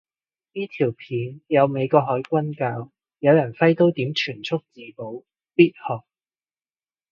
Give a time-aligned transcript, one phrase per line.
[0.53, 5.21] 呢條片有美國海軍教有人揮刀點全速自保，
[5.53, 6.03] 必學